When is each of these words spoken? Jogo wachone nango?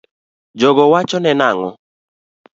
Jogo 0.59 0.83
wachone 0.93 1.31
nango? 1.39 1.69